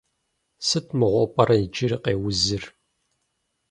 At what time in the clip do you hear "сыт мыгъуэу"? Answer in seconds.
0.67-1.31